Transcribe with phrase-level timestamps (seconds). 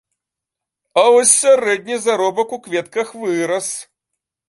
[1.01, 3.73] А вось сярэдні заробак у кветках вырас.